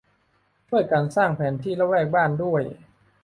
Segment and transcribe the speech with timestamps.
[0.67, 2.61] ช่วยกันสร้างแผนที่ละแวกบ้าน ด้วย